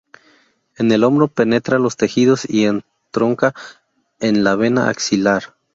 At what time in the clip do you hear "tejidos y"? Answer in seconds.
1.95-2.65